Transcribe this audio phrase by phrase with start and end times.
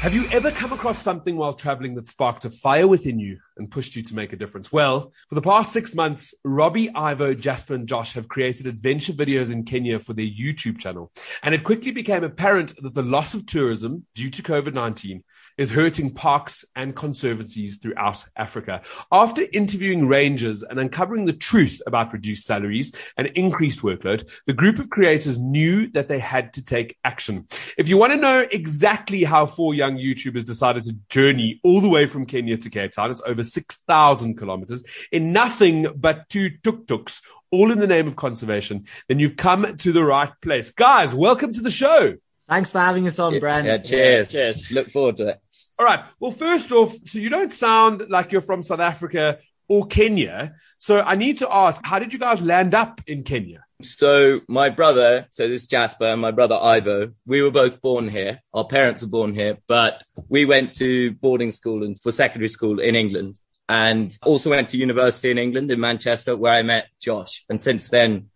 [0.00, 3.70] Have you ever come across something while traveling that sparked a fire within you and
[3.70, 4.72] pushed you to make a difference?
[4.72, 9.52] Well, for the past six months, Robbie, Ivo, Jasper, and Josh have created adventure videos
[9.52, 11.12] in Kenya for their YouTube channel.
[11.42, 15.22] And it quickly became apparent that the loss of tourism due to COVID-19
[15.60, 18.80] is hurting parks and conservancies throughout Africa.
[19.12, 24.78] After interviewing rangers and uncovering the truth about reduced salaries and increased workload, the group
[24.78, 27.46] of creators knew that they had to take action.
[27.76, 31.90] If you want to know exactly how four young YouTubers decided to journey all the
[31.90, 37.20] way from Kenya to Cape Town, it's over 6,000 kilometers in nothing but two tuk-tuks
[37.52, 40.70] all in the name of conservation, then you've come to the right place.
[40.70, 42.14] Guys, welcome to the show.
[42.50, 43.68] Thanks for having us on, Brent.
[43.68, 44.34] Yeah, cheers.
[44.34, 44.70] Yeah, cheers.
[44.72, 45.40] Look forward to it.
[45.80, 46.04] All right.
[46.18, 50.56] Well, first off, so you don't sound like you're from South Africa or Kenya.
[50.76, 53.64] So I need to ask, how did you guys land up in Kenya?
[53.80, 58.10] So my brother, so this is Jasper and my brother Ivo, we were both born
[58.10, 58.42] here.
[58.52, 62.78] Our parents were born here, but we went to boarding school and for secondary school
[62.78, 67.46] in England and also went to university in England in Manchester where I met Josh.
[67.48, 68.28] And since then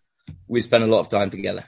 [0.49, 1.67] we spent a lot of time together.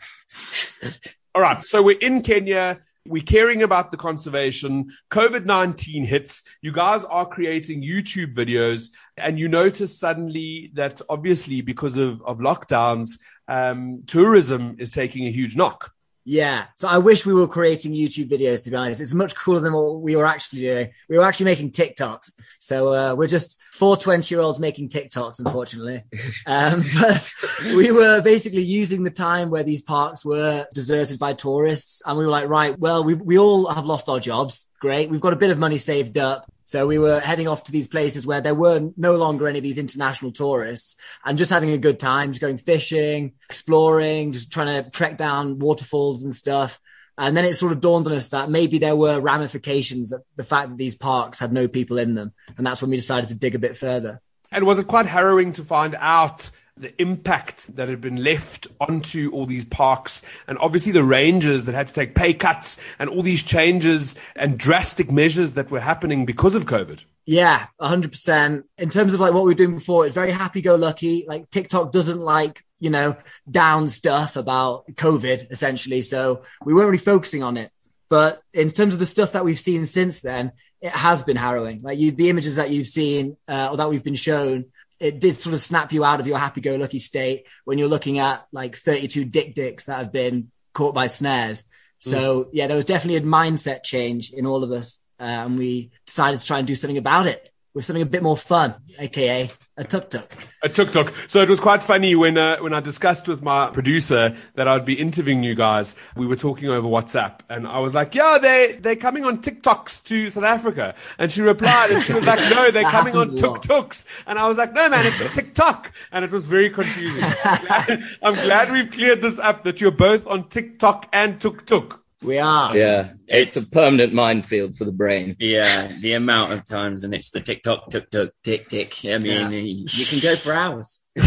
[1.35, 1.63] All right.
[1.67, 2.81] So we're in Kenya.
[3.09, 4.93] We're caring about the conservation.
[5.11, 6.43] COVID 19 hits.
[6.61, 12.39] You guys are creating YouTube videos and you notice suddenly that obviously because of, of
[12.39, 15.93] lockdowns, um, tourism is taking a huge knock.
[16.29, 16.67] Yeah.
[16.75, 19.01] So I wish we were creating YouTube videos, to be honest.
[19.01, 20.91] It's much cooler than what we were actually doing.
[21.09, 22.33] We were actually making TikToks.
[22.59, 26.03] So, uh, we're just four 20 year olds making TikToks, unfortunately.
[26.47, 27.33] Um, but
[27.65, 32.03] we were basically using the time where these parks were deserted by tourists.
[32.05, 34.67] And we were like, right, well, we, we all have lost our jobs.
[34.81, 35.11] Great.
[35.11, 36.51] We've got a bit of money saved up.
[36.67, 39.63] So we were heading off to these places where there were no longer any of
[39.63, 44.83] these international tourists and just having a good time, just going fishing, exploring, just trying
[44.83, 46.81] to trek down waterfalls and stuff.
[47.17, 50.43] And then it sort of dawned on us that maybe there were ramifications that the
[50.43, 52.33] fact that these parks had no people in them.
[52.59, 54.21] And that's when we decided to dig a bit further.
[54.51, 59.31] And was it quite harrowing to find out the impact that had been left onto
[59.33, 63.23] all these parks and obviously the rangers that had to take pay cuts and all
[63.23, 67.03] these changes and drastic measures that were happening because of COVID.
[67.25, 68.67] Yeah, hundred percent.
[68.77, 71.25] In terms of like what we were doing before, it's very happy go lucky.
[71.27, 73.17] Like TikTok doesn't like, you know,
[73.51, 76.03] down stuff about COVID essentially.
[76.03, 77.70] So we weren't really focusing on it.
[78.09, 81.83] But in terms of the stuff that we've seen since then, it has been harrowing.
[81.83, 84.67] Like you, the images that you've seen uh, or that we've been shown
[85.01, 88.45] it did sort of snap you out of your happy-go-lucky state when you're looking at
[88.52, 91.64] like 32 dik-diks that have been caught by snares.
[91.98, 92.48] So mm.
[92.52, 96.40] yeah, there was definitely a mindset change in all of us, uh, and we decided
[96.40, 99.85] to try and do something about it with something a bit more fun, aka a
[99.85, 100.33] tuk tuk.
[100.63, 101.13] A tuk tuk.
[101.29, 104.87] So it was quite funny when uh, when I discussed with my producer that I'd
[104.87, 105.95] be interviewing you guys.
[106.17, 110.03] We were talking over WhatsApp, and I was like, "Yeah, they they're coming on TikToks
[110.05, 113.61] to South Africa," and she replied, and she was like, "No, they're coming on tuk
[113.61, 117.23] tuks," and I was like, "No, man, it's a TikTok," and it was very confusing.
[117.45, 121.67] I'm glad, I'm glad we've cleared this up that you're both on TikTok and tuk
[121.67, 122.05] tuk.
[122.23, 122.77] We are.
[122.77, 123.13] Yeah.
[123.27, 125.37] It's, it's, a permanent minefield for the brain.
[125.39, 125.89] Yeah.
[126.01, 129.05] The amount of times and it's the TikTok, tuk tuk, tick, tick.
[129.05, 129.49] I mean, yeah.
[129.50, 131.00] you can go for hours.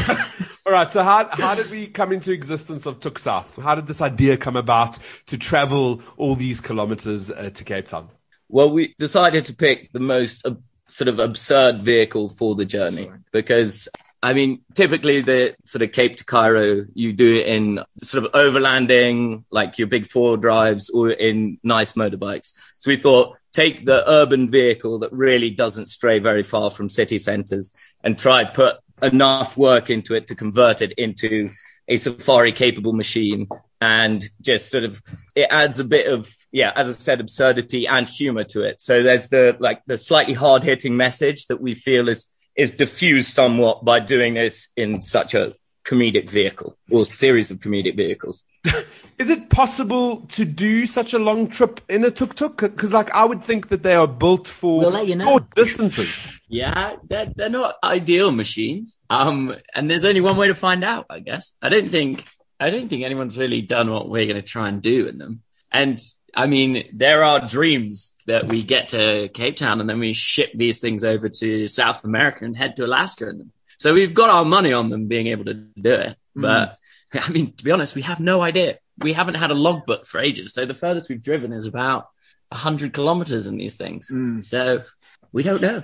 [0.66, 0.90] All right.
[0.90, 3.56] So how, how did we come into existence of Tuk South?
[3.58, 8.10] How did this idea come about to travel all these kilometers uh, to Cape Town?
[8.48, 10.56] Well, we decided to pick the most uh,
[10.88, 13.88] sort of absurd vehicle for the journey because
[14.22, 18.31] I mean, typically the sort of Cape to Cairo, you do it in sort of
[18.34, 22.53] overlanding, like your big four drives or in nice motorbikes.
[22.78, 27.18] So we thought take the urban vehicle that really doesn't stray very far from city
[27.18, 31.52] centers and try put enough work into it to convert it into
[31.88, 33.47] a safari capable machine
[33.82, 35.02] and just sort of
[35.35, 39.02] it adds a bit of yeah as i said absurdity and humor to it so
[39.02, 42.28] there's the like the slightly hard hitting message that we feel is
[42.59, 47.96] is diffused somewhat by doing this in such a comedic vehicle or series of comedic
[47.96, 48.44] vehicles.
[49.17, 52.58] is it possible to do such a long trip in a tuk-tuk?
[52.58, 55.26] Because, like, I would think that they are built for we'll you know.
[55.26, 56.28] short distances.
[56.50, 58.97] yeah, they're, they're not ideal machines.
[59.09, 61.53] Um, and there's only one way to find out, I guess.
[61.61, 62.26] I don't think
[62.59, 65.44] I don't think anyone's really done what we're going to try and do in them.
[65.72, 65.97] And
[66.35, 70.52] I mean, there are dreams that we get to Cape Town and then we ship
[70.53, 73.52] these things over to South America and head to Alaska in them.
[73.78, 76.17] So we've got our money on them being able to do it.
[76.37, 76.41] Mm-hmm.
[76.41, 76.78] But
[77.14, 78.79] I mean, to be honest, we have no idea.
[78.97, 80.53] We haven't had a logbook for ages.
[80.53, 82.08] So the furthest we've driven is about
[82.49, 84.09] 100 kilometers in these things.
[84.11, 84.43] Mm.
[84.43, 84.84] So
[85.32, 85.84] we don't know.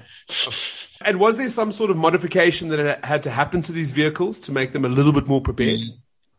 [1.01, 4.51] And was there some sort of modification that had to happen to these vehicles to
[4.51, 5.79] make them a little bit more prepared?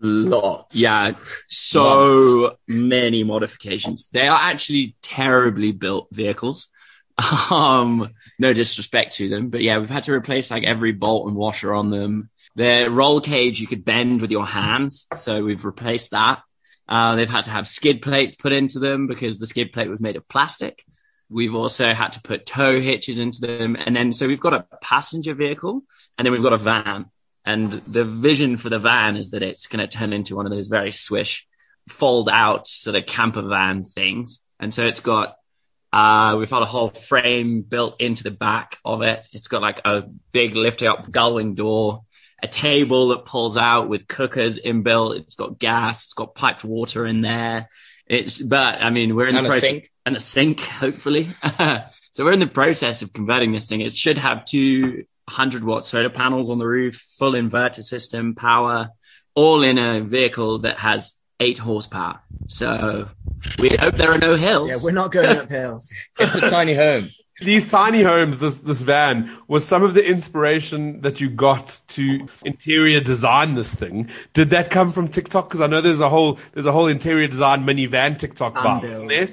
[0.00, 0.76] Lots.
[0.76, 1.12] Yeah,
[1.48, 4.08] so many modifications.
[4.08, 6.68] They are actually terribly built vehicles.
[7.50, 11.34] Um, no disrespect to them, but yeah, we've had to replace like every bolt and
[11.34, 12.28] washer on them.
[12.56, 16.42] The roll cage you could bend with your hands, so we've replaced that.
[16.88, 20.00] Uh, they've had to have skid plates put into them because the skid plate was
[20.00, 20.84] made of plastic.
[21.28, 24.66] We've also had to put tow hitches into them, and then so we've got a
[24.80, 25.82] passenger vehicle,
[26.16, 27.06] and then we've got a van.
[27.46, 30.52] And the vision for the van is that it's going to turn into one of
[30.52, 31.46] those very swish,
[31.88, 34.42] fold out sort of camper van things.
[34.58, 35.36] And so it's got,
[35.92, 39.22] uh, we've had a whole frame built into the back of it.
[39.30, 40.02] It's got like a
[40.32, 42.02] big lifting up gullwing door,
[42.42, 45.16] a table that pulls out with cookers inbuilt.
[45.16, 46.02] It's got gas.
[46.02, 47.68] It's got piped water in there.
[48.08, 51.28] It's, but I mean, we're in And the process and a sink, hopefully.
[52.10, 53.82] so we're in the process of converting this thing.
[53.82, 58.90] It should have two 100 watt solar panels on the roof, full inverter system, power,
[59.34, 62.20] all in a vehicle that has eight horsepower.
[62.46, 63.08] So
[63.58, 64.68] we hope there are no hills.
[64.70, 65.90] Yeah, we're not going up hills.
[66.18, 67.10] It's a tiny home.
[67.40, 72.26] These tiny homes, this this van, was some of the inspiration that you got to
[72.46, 74.08] interior design this thing.
[74.32, 75.48] Did that come from TikTok?
[75.48, 78.92] Because I know there's a whole there's a whole interior design minivan TikTok vibe, Unbuilt.
[78.94, 79.28] isn't there?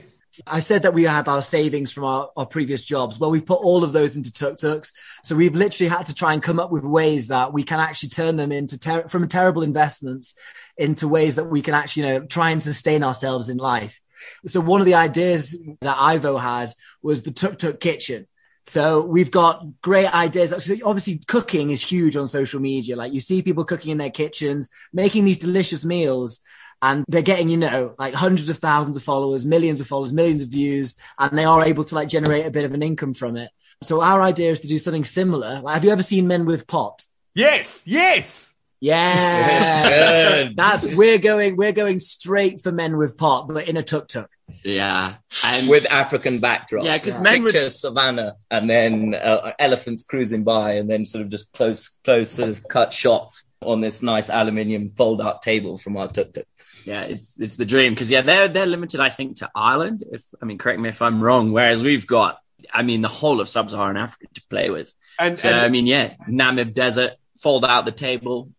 [0.48, 3.20] I said that we had our savings from our, our previous jobs.
[3.20, 4.92] Well, we've put all of those into tuk-tuks.
[5.24, 8.10] So we've literally had to try and come up with ways that we can actually
[8.10, 10.36] turn them into ter- from terrible investments
[10.76, 14.02] into ways that we can actually, you know, try and sustain ourselves in life.
[14.46, 16.72] So one of the ideas that Ivo had
[17.02, 18.28] was the tuk-tuk kitchen.
[18.66, 20.54] So we've got great ideas.
[20.84, 22.96] Obviously cooking is huge on social media.
[22.96, 26.42] Like you see people cooking in their kitchens, making these delicious meals
[26.84, 30.42] and they're getting, you know, like hundreds of thousands of followers, millions of followers, millions
[30.42, 33.38] of views, and they are able to like generate a bit of an income from
[33.38, 33.50] it.
[33.82, 35.62] So our idea is to do something similar.
[35.62, 37.06] Like, have you ever seen Men with Pot?
[37.34, 38.54] Yes, yes.
[38.80, 39.90] Yeah.
[40.48, 40.58] Good.
[40.58, 44.30] That's we're going we're going straight for Men with Pot, but in a tuk tuk.
[44.64, 45.16] Yeah.
[45.44, 46.84] And with African backdrops.
[46.84, 47.22] Yeah, 'cause Yeah.
[47.22, 51.52] men would- picture savannah and then uh, elephants cruising by, and then sort of just
[51.54, 56.34] close, close sort of cut shots on this nice aluminium fold-out table from our tuk
[56.34, 56.46] tuk.
[56.86, 60.04] Yeah, it's it's the dream because yeah, they're they're limited, I think, to Ireland.
[60.12, 61.52] If I mean, correct me if I'm wrong.
[61.52, 62.40] Whereas we've got,
[62.72, 64.94] I mean, the whole of sub-Saharan Africa to play with.
[65.20, 68.50] And, So and I mean, yeah, Namib Desert, fold out the table,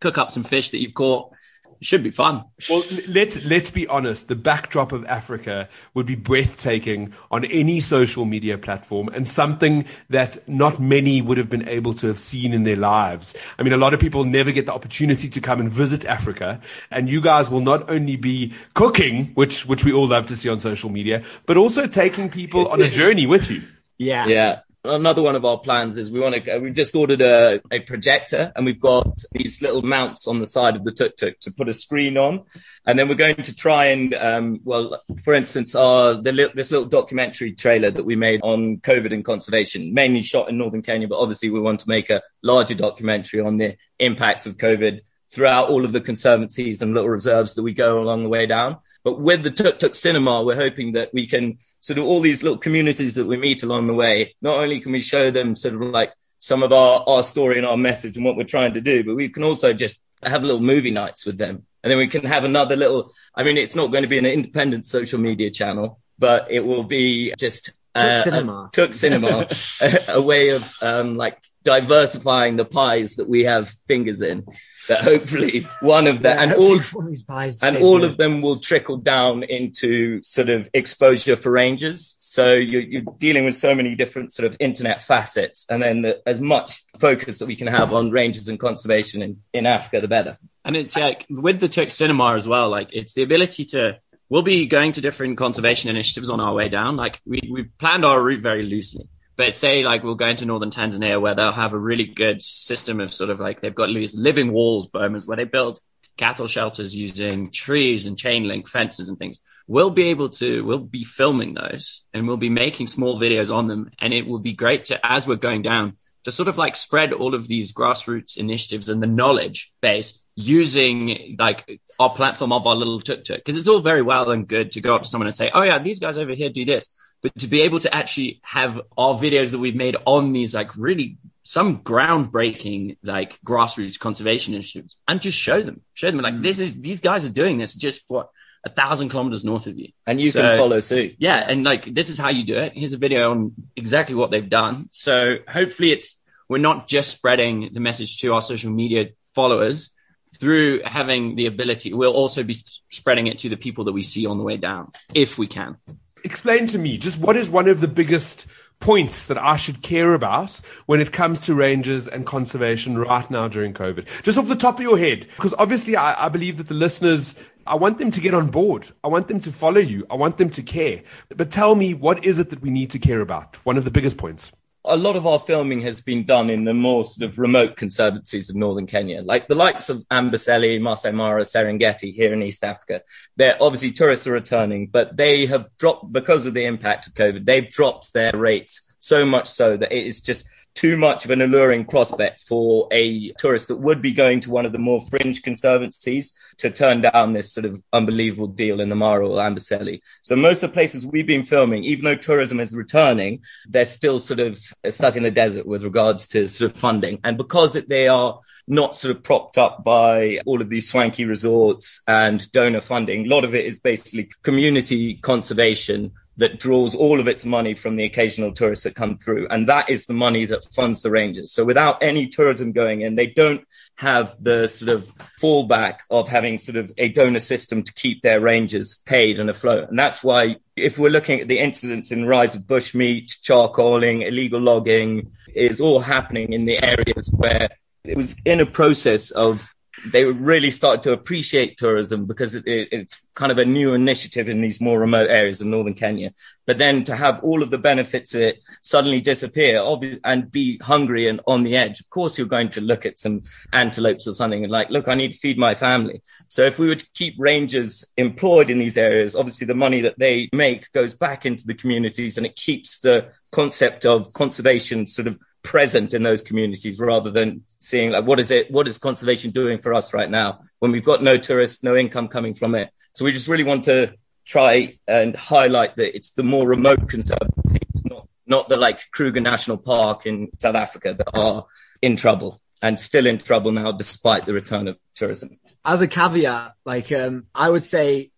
[0.00, 1.32] cook up some fish that you've caught.
[1.80, 2.44] It should be fun.
[2.68, 4.28] Well, let's let's be honest.
[4.28, 10.46] The backdrop of Africa would be breathtaking on any social media platform, and something that
[10.46, 13.34] not many would have been able to have seen in their lives.
[13.58, 16.60] I mean, a lot of people never get the opportunity to come and visit Africa,
[16.90, 20.50] and you guys will not only be cooking, which which we all love to see
[20.50, 23.62] on social media, but also taking people on a journey with you.
[23.96, 24.26] Yeah.
[24.26, 24.60] Yeah.
[24.82, 28.50] Another one of our plans is we want to, we've just ordered a, a projector
[28.56, 31.74] and we've got these little mounts on the side of the tuk-tuk to put a
[31.74, 32.44] screen on.
[32.86, 36.86] And then we're going to try and, um, well, for instance, our, the, this little
[36.86, 41.20] documentary trailer that we made on COVID and conservation, mainly shot in Northern Kenya, but
[41.20, 45.84] obviously we want to make a larger documentary on the impacts of COVID throughout all
[45.84, 48.78] of the conservancies and little reserves that we go along the way down.
[49.02, 52.42] But with the Tuk Tuk Cinema, we're hoping that we can sort of all these
[52.42, 54.34] little communities that we meet along the way.
[54.42, 57.66] Not only can we show them sort of like some of our, our story and
[57.66, 60.60] our message and what we're trying to do, but we can also just have little
[60.60, 61.64] movie nights with them.
[61.82, 64.26] And then we can have another little, I mean, it's not going to be an
[64.26, 68.64] independent social media channel, but it will be just Tuk Cinema.
[68.68, 69.48] a, Tuk Cinema,
[69.80, 74.46] a, a way of um, like diversifying the pies that we have fingers in.
[74.88, 78.10] That hopefully one of them, Yeah, and all one of these pies and all good.
[78.12, 82.16] of them will trickle down into sort of exposure for rangers.
[82.18, 86.22] So you're, you're dealing with so many different sort of internet facets, and then the,
[86.26, 90.08] as much focus that we can have on rangers and conservation in, in Africa, the
[90.08, 90.38] better.
[90.64, 93.98] And it's like with the Czech cinema as well, like it's the ability to,
[94.30, 96.96] we'll be going to different conservation initiatives on our way down.
[96.96, 99.06] Like we, we planned our route very loosely,
[99.36, 103.00] but say like we'll go into northern Tanzania where they'll have a really good system
[103.00, 105.78] of sort of like they've got these living walls, bomas, where they build
[106.16, 109.42] cattle shelters using trees and chain link fences and things.
[109.66, 113.66] We'll be able to, we'll be filming those and we'll be making small videos on
[113.68, 113.90] them.
[113.98, 115.94] And it will be great to, as we're going down,
[116.24, 121.36] to sort of like spread all of these grassroots initiatives and the knowledge base using
[121.38, 123.44] like our platform of our little tuk tuk.
[123.44, 125.62] Cause it's all very well and good to go up to someone and say, Oh
[125.62, 126.90] yeah, these guys over here do this.
[127.22, 130.74] but to be able to actually have our videos that we've made on these like
[130.76, 136.42] really some groundbreaking like grassroots conservation initiatives and just show them, show them like mm.
[136.42, 138.30] this is these guys are doing this just what
[138.64, 139.88] a thousand kilometers north of you.
[140.06, 141.16] And you so, can follow suit.
[141.18, 141.36] Yeah.
[141.36, 142.72] And like, this is how you do it.
[142.74, 144.88] Here's a video on exactly what they've done.
[144.92, 149.90] So hopefully it's, we're not just spreading the message to our social media followers
[150.38, 151.92] through having the ability.
[151.92, 152.56] We'll also be
[152.90, 155.76] spreading it to the people that we see on the way down, if we can.
[156.24, 158.46] Explain to me just what is one of the biggest
[158.78, 163.48] points that I should care about when it comes to rangers and conservation right now
[163.48, 164.06] during COVID?
[164.22, 167.34] Just off the top of your head, because obviously I, I, believe that the listeners
[167.66, 168.88] I want them to get on board.
[169.04, 170.06] I want them to follow you.
[170.10, 171.02] I want them to care.
[171.28, 173.56] But tell me, what is it that we need to care about?
[173.64, 174.50] One of the biggest points.
[174.84, 178.48] A lot of our filming has been done in the more sort of remote conservancies
[178.48, 183.02] of northern Kenya, like the likes of Amboseli, Masai Mara, Serengeti here in East Africa.
[183.36, 187.44] They're obviously tourists are returning, but they have dropped because of the impact of COVID.
[187.44, 191.42] They've dropped their rates so much so that it is just too much of an
[191.42, 195.42] alluring prospect for a tourist that would be going to one of the more fringe
[195.42, 200.00] conservancies to turn down this sort of unbelievable deal in the Mara or Amboseli.
[200.22, 204.20] So most of the places we've been filming, even though tourism is returning, they're still
[204.20, 207.18] sort of stuck in the desert with regards to sort of funding.
[207.24, 212.00] And because they are not sort of propped up by all of these swanky resorts
[212.06, 217.28] and donor funding, a lot of it is basically community conservation that draws all of
[217.28, 219.46] its money from the occasional tourists that come through.
[219.50, 221.52] And that is the money that funds the Rangers.
[221.52, 223.62] So without any tourism going in, they don't
[223.96, 228.40] have the sort of fallback of having sort of a donor system to keep their
[228.40, 229.90] Rangers paid and afloat.
[229.90, 234.60] And that's why if we're looking at the incidents in rise of bushmeat, charcoaling, illegal
[234.60, 237.68] logging is all happening in the areas where
[238.02, 239.70] it was in a process of
[240.06, 244.48] they really started to appreciate tourism because it, it, it's kind of a new initiative
[244.48, 246.32] in these more remote areas of northern Kenya.
[246.66, 249.82] But then to have all of the benefits of it suddenly disappear
[250.24, 253.42] and be hungry and on the edge, of course, you're going to look at some
[253.72, 256.22] antelopes or something and like, look, I need to feed my family.
[256.48, 260.48] So if we to keep rangers employed in these areas, obviously the money that they
[260.52, 265.38] make goes back into the communities and it keeps the concept of conservation sort of
[265.62, 269.78] present in those communities rather than seeing like what is it what is conservation doing
[269.78, 272.90] for us right now when we've got no tourists no income coming from it?
[273.12, 274.14] So we just really want to
[274.44, 279.76] try and highlight that it's the more remote conservancies not not the like kruger national
[279.76, 281.66] park in south africa that are
[282.02, 285.58] in trouble and still in trouble now despite the return of tourism.
[285.84, 288.30] As a caveat like um, i would say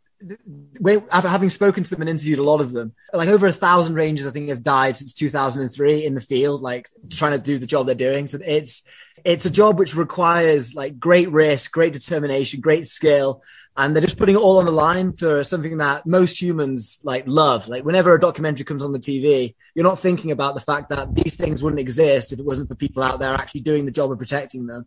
[1.23, 4.27] having spoken to them and interviewed a lot of them, like over a thousand rangers,
[4.27, 7.87] I think have died since 2003 in the field, like trying to do the job
[7.87, 8.27] they're doing.
[8.27, 8.83] So it's,
[9.25, 13.43] it's a job which requires like great risk, great determination, great skill.
[13.77, 17.25] And they're just putting it all on the line for something that most humans like
[17.27, 17.69] love.
[17.69, 21.15] Like whenever a documentary comes on the TV, you're not thinking about the fact that
[21.15, 24.13] these things wouldn't exist if it wasn't for people out there actually doing the job
[24.13, 24.87] of protecting them.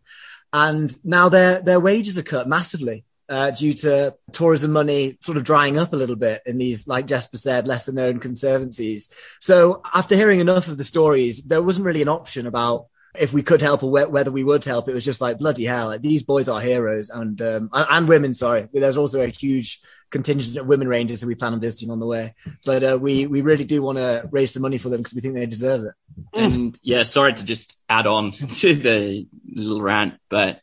[0.54, 5.44] And now their, their wages are cut massively uh, due to tourism money sort of
[5.44, 9.12] drying up a little bit in these, like Jasper said, lesser known conservancies.
[9.39, 12.88] So after hearing enough of the stories, there wasn't really an option about
[13.20, 14.88] if we could help or whether we would help.
[14.89, 18.34] It was just like bloody hell, like, these boys are heroes and um, and women.
[18.34, 19.79] Sorry, there's also a huge
[20.12, 22.36] contingent of women rangers that we plan on visiting on the way.
[22.65, 25.22] But uh, we we really do want to raise some money for them because we
[25.22, 25.94] think they deserve it.
[26.34, 30.60] And yeah, sorry to just add on to the little rant, but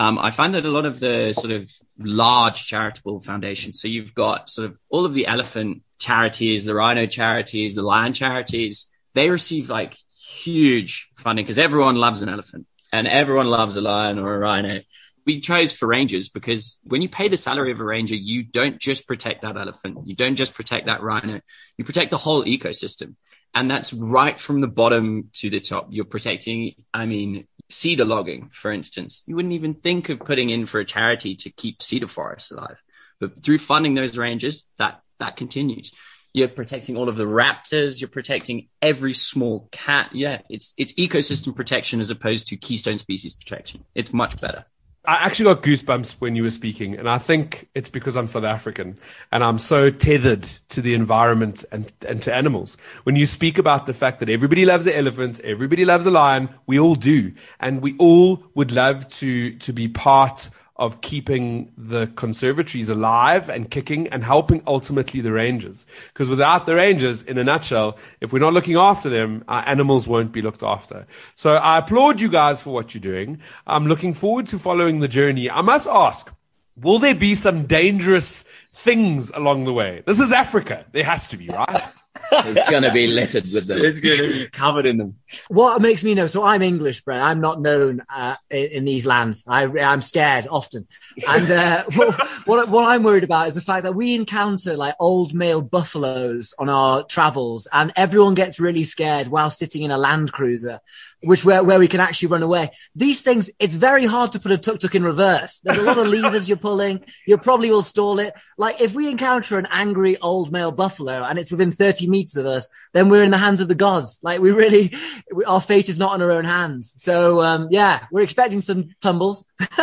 [0.00, 4.14] um, I find that a lot of the sort of large charitable foundations, so you've
[4.14, 9.28] got sort of all of the elephant charities, the rhino charities, the lion charities, they
[9.28, 9.98] receive like
[10.42, 14.80] huge funding because everyone loves an elephant and everyone loves a lion or a rhino.
[15.26, 18.78] We chose for rangers because when you pay the salary of a ranger, you don't
[18.78, 19.98] just protect that elephant.
[20.06, 21.42] You don't just protect that rhino.
[21.76, 23.16] You protect the whole ecosystem.
[23.52, 25.88] And that's right from the bottom to the top.
[25.90, 29.22] You're protecting, I mean, cedar logging, for instance.
[29.26, 32.82] You wouldn't even think of putting in for a charity to keep cedar forests alive.
[33.18, 35.92] But through funding those ranges, that, that continues.
[36.32, 38.00] You're protecting all of the raptors.
[38.00, 40.10] You're protecting every small cat.
[40.12, 40.42] Yeah.
[40.48, 43.82] It's, it's ecosystem protection as opposed to keystone species protection.
[43.94, 44.64] It's much better.
[45.06, 48.44] I actually got goosebumps when you were speaking, and I think it's because I'm South
[48.44, 48.98] African
[49.32, 52.76] and I'm so tethered to the environment and, and to animals.
[53.04, 56.50] When you speak about the fact that everybody loves an elephant, everybody loves a lion,
[56.66, 62.06] we all do, and we all would love to to be part of keeping the
[62.16, 65.86] conservatories alive and kicking and helping ultimately the rangers.
[66.12, 70.08] Because without the rangers, in a nutshell, if we're not looking after them, our animals
[70.08, 71.06] won't be looked after.
[71.36, 73.40] So I applaud you guys for what you're doing.
[73.66, 75.50] I'm looking forward to following the journey.
[75.50, 76.34] I must ask,
[76.76, 80.02] will there be some dangerous things along the way?
[80.06, 80.86] This is Africa.
[80.92, 81.92] There has to be, right?
[82.32, 83.78] It's going to be littered with them.
[83.84, 85.16] It's going to be covered in them.
[85.48, 86.26] What makes me know?
[86.26, 87.22] So I'm English, Brent.
[87.22, 89.44] I'm not known uh, in, in these lands.
[89.46, 90.88] I, I'm scared often,
[91.28, 94.96] and uh, what, what, what I'm worried about is the fact that we encounter like
[94.98, 99.98] old male buffaloes on our travels, and everyone gets really scared while sitting in a
[99.98, 100.80] Land Cruiser,
[101.22, 102.70] which where where we can actually run away.
[102.94, 105.60] These things, it's very hard to put a tuk tuk in reverse.
[105.60, 107.04] There's a lot of levers you're pulling.
[107.26, 108.32] You probably will stall it.
[108.56, 112.46] Like if we encounter an angry old male buffalo and it's within 30 meters of
[112.46, 114.18] us, then we're in the hands of the gods.
[114.22, 114.94] Like we really,
[115.32, 116.92] we, our fate is not in our own hands.
[116.96, 119.46] So, um, yeah, we're expecting some tumbles.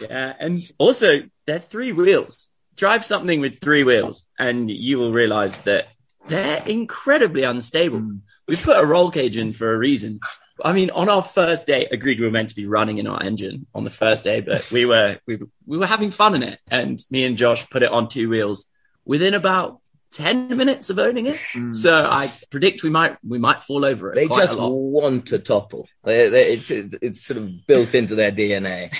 [0.00, 0.34] yeah.
[0.38, 2.50] And also they're three wheels.
[2.76, 5.88] Drive something with three wheels and you will realize that
[6.28, 8.00] they're incredibly unstable.
[8.00, 8.20] Mm.
[8.48, 10.20] We put a roll cage in for a reason.
[10.64, 13.22] I mean, on our first day, agreed we were meant to be running in our
[13.22, 16.58] engine on the first day, but we were we, we were having fun in it.
[16.70, 18.66] And me and Josh put it on two wheels
[19.04, 19.80] within about
[20.12, 21.36] 10 minutes of owning it.
[21.52, 21.74] Mm.
[21.74, 24.16] So I predict we might we might fall over it.
[24.16, 25.86] They just want to topple.
[26.04, 28.94] They, they, it's, it's, it's sort of built into their DNA.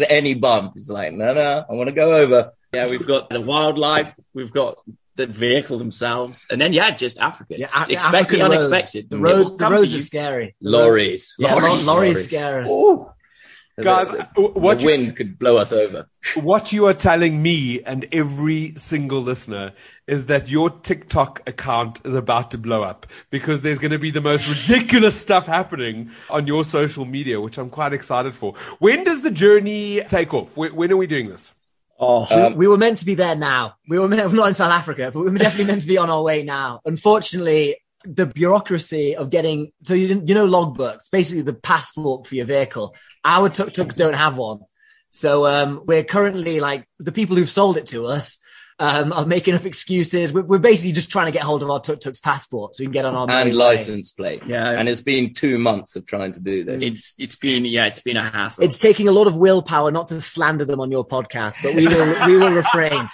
[0.08, 2.52] Any bump is like, no, no, I want to go over.
[2.72, 4.78] Yeah, we've got the wildlife, we've got
[5.26, 7.54] the vehicle themselves, and then yeah, just Africa.
[7.58, 9.10] Yeah, a- expect the unexpected.
[9.10, 10.54] The road, the roads are scary.
[10.60, 12.68] Lorries, yeah, lorries, lorries scare us.
[13.80, 16.06] Guys, what the wind you, could blow us over.
[16.34, 19.72] What you are telling me and every single listener
[20.06, 24.10] is that your TikTok account is about to blow up because there's going to be
[24.10, 28.54] the most ridiculous stuff happening on your social media, which I'm quite excited for.
[28.80, 30.56] When does the journey take off?
[30.56, 31.54] When, are we doing this?
[32.02, 33.74] Oh, um, we, we, were meant to be there now.
[33.86, 36.08] We were meant, not in South Africa, but we were definitely meant to be on
[36.08, 36.80] our way now.
[36.86, 42.46] Unfortunately, the bureaucracy of getting so you you know logbooks, basically the passport for your
[42.46, 42.94] vehicle.
[43.24, 44.60] Our tuk tuks don't have one,
[45.10, 48.38] so um, we're currently like the people who've sold it to us
[48.80, 50.32] um, are making up excuses.
[50.32, 52.86] We're, we're, basically just trying to get hold of our tuk tuk's passport so we
[52.86, 54.42] can get on our and license plate.
[54.46, 56.82] Yeah, and it's been two months of trying to do this.
[56.82, 58.64] It's it's been yeah, it's been a hassle.
[58.64, 61.86] It's taking a lot of willpower not to slander them on your podcast, but we
[61.86, 63.08] will we will refrain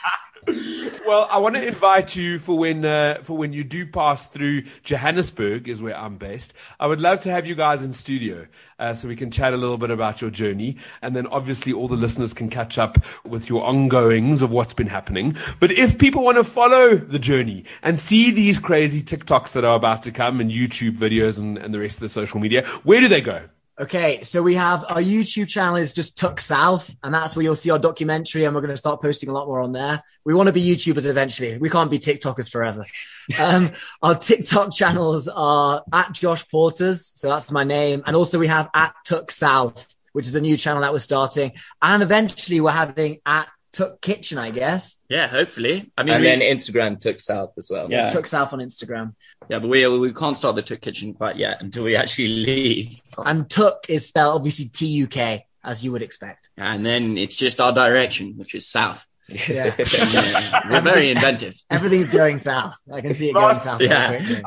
[1.07, 4.65] well, I want to invite you for when uh, for when you do pass through
[4.83, 6.53] Johannesburg, is where I'm based.
[6.81, 8.47] I would love to have you guys in studio
[8.79, 11.89] uh, so we can chat a little bit about your journey, and then obviously all
[11.89, 15.37] the listeners can catch up with your ongoings of what's been happening.
[15.61, 19.77] But if people want to follow the journey and see these crazy TikToks that are
[19.77, 23.01] about to come and YouTube videos and, and the rest of the social media, where
[23.01, 23.49] do they go?
[23.79, 27.55] Okay, so we have our YouTube channel is just Tuk South, and that's where you'll
[27.55, 30.03] see our documentary, and we're going to start posting a lot more on there.
[30.25, 31.59] We want to be YouTubers eventually.
[31.59, 32.87] We can't be TikTokers forever.
[33.39, 38.47] um, our TikTok channels are at Josh Porters, so that's my name, and also we
[38.47, 42.71] have at Tuk South, which is a new channel that we're starting, and eventually we're
[42.71, 44.97] having at Tuk Kitchen, I guess.
[45.11, 45.93] Yeah, hopefully.
[45.99, 47.91] I mean, and we, then Instagram Tuk South as well.
[47.91, 49.15] Yeah, Tuk South on Instagram.
[49.51, 52.99] Yeah, but we we can't start the Tuk Kitchen quite yet until we actually leave.
[53.19, 56.49] And Tuk is spelled obviously T U K, as you would expect.
[56.57, 59.07] And then it's just our direction, which is south.
[59.29, 59.75] Yeah.
[59.95, 60.61] yeah.
[60.71, 61.61] We're very inventive.
[61.69, 62.77] Everything's going south.
[62.91, 63.83] I can see it going south.
[63.83, 64.41] Yeah.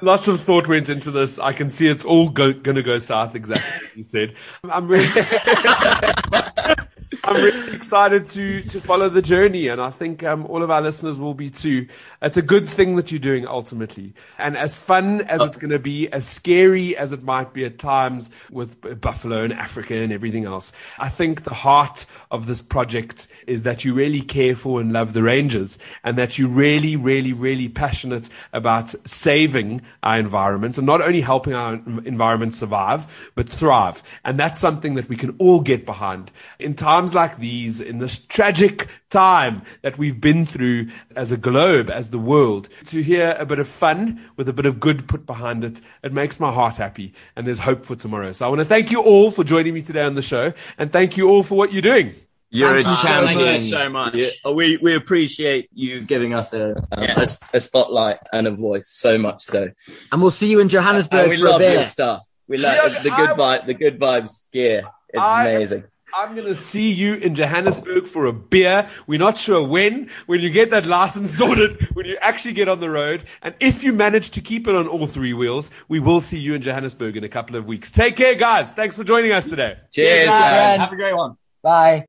[0.00, 1.38] Lots of thought went into this.
[1.38, 4.34] I can see it's all go- going to go south exactly as you said.
[4.64, 5.08] I'm really
[7.24, 10.82] I'm really excited to to follow the journey, and I think um, all of our
[10.82, 11.86] listeners will be too.
[12.20, 15.78] It's a good thing that you're doing ultimately, and as fun as it's going to
[15.78, 20.46] be, as scary as it might be at times with Buffalo and Africa and everything
[20.46, 20.72] else.
[20.98, 25.12] I think the heart of this project is that you really care for and love
[25.12, 31.00] the Rangers, and that you're really, really, really passionate about saving our environment and not
[31.00, 34.02] only helping our environment survive but thrive.
[34.24, 38.18] And that's something that we can all get behind in times like these, in this
[38.20, 43.46] tragic time that we've been through as a globe, as the world, to hear a
[43.46, 46.76] bit of fun with a bit of good put behind it, it makes my heart
[46.76, 48.32] happy and there's hope for tomorrow.
[48.32, 50.92] So I want to thank you all for joining me today on the show and
[50.92, 52.14] thank you all for what you're doing.
[52.54, 53.38] You're thank a champion.
[53.38, 54.14] Thank you so much.
[54.44, 59.42] we, we appreciate you giving us a, a, a, spotlight and a voice so much
[59.42, 59.70] so.
[60.12, 61.74] And we'll see you in Johannesburg uh, we for love a bit.
[61.74, 62.28] your stuff.
[62.46, 64.82] We love the good vibe, the good vibes gear.
[65.08, 65.84] It's I, amazing.
[66.14, 68.88] I'm going to see you in Johannesburg for a beer.
[69.06, 72.80] We're not sure when, when you get that license sorted, when you actually get on
[72.80, 73.24] the road.
[73.40, 76.54] And if you manage to keep it on all three wheels, we will see you
[76.54, 77.90] in Johannesburg in a couple of weeks.
[77.90, 78.70] Take care, guys.
[78.70, 79.76] Thanks for joining us today.
[79.92, 80.24] Cheers.
[80.24, 81.36] Cheers Have a great one.
[81.62, 82.00] Bye.